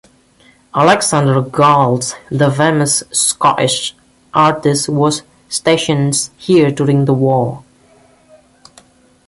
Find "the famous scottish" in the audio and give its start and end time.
2.31-3.95